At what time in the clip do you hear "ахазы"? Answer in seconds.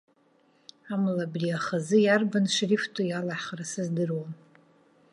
1.57-1.97